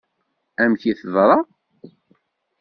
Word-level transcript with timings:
Amek 0.63 0.83
i 0.91 0.93
teḍṛa? 0.99 1.39